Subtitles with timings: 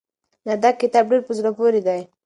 [0.47, 2.01] نه دا کتاب ډېر په زړه پورې دی.